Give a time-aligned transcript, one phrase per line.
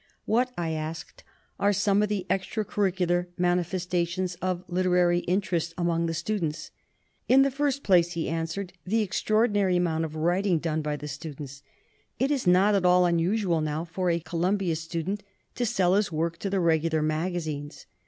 [0.25, 1.23] "What," I asked,
[1.59, 6.71] "are some of the extra curricular manifestations of literary interest among the students?"
[7.29, 11.07] "In the first place," he answered, "the extraor dinary amount of writing done by the
[11.07, 11.61] students.
[12.17, 16.11] It is not at all unusual now for a Columbia stu dent to sell his
[16.11, 17.85] work to the regular magazines.